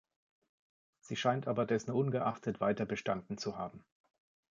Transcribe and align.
Sie 1.01 1.15
scheint 1.15 1.47
aber 1.47 1.67
dessen 1.67 1.91
ungeachtet 1.91 2.59
weiterbestanden 2.59 3.37
zu 3.37 3.59
haben. 3.59 3.85